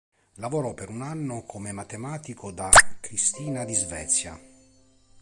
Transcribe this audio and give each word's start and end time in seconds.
Lavorò 0.37 0.73
per 0.73 0.89
un 0.89 1.03
anno 1.03 1.43
come 1.43 1.71
matematico 1.71 2.51
da 2.51 2.71
Cristina 2.99 3.63
di 3.65 3.75
Svezia. 3.75 4.35